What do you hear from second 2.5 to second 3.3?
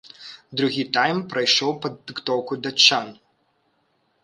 датчан.